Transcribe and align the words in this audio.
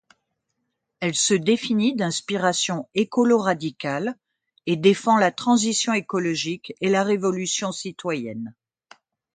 Elle 0.99 1.13
se 1.13 1.35
définit 1.35 1.95
d’inspiration 1.95 2.89
écolo-radicale 2.95 4.17
et 4.65 4.75
défend 4.75 5.15
la 5.19 5.31
transition 5.31 5.93
écologique 5.93 6.73
et 6.81 6.89
la 6.89 7.03
révolution 7.03 7.71
citoyenne. 7.71 8.55